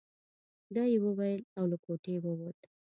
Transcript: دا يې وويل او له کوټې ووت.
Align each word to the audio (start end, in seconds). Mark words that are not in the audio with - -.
دا 0.75 0.83
يې 0.91 0.97
وويل 1.05 1.41
او 1.57 1.63
له 1.71 1.77
کوټې 1.85 2.15
ووت. 2.25 2.59